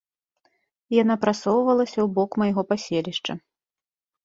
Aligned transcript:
Яна 1.01 1.17
прасоўвалася 1.25 1.95
ў 2.01 2.07
бок 2.17 2.31
майго 2.45 2.61
паселішча. 2.73 3.33